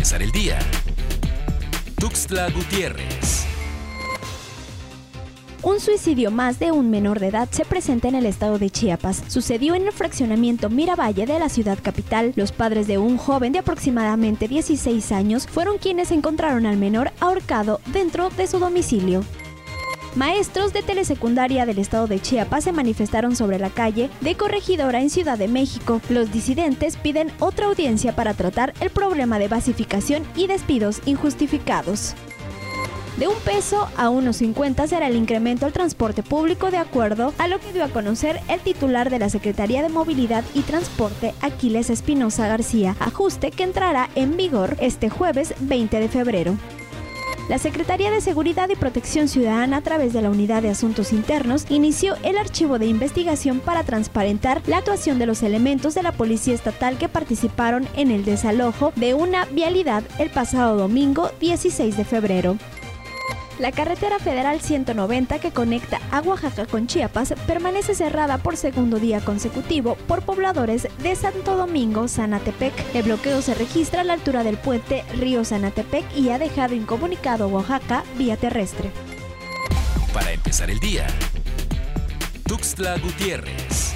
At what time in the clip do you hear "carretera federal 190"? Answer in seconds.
63.72-65.38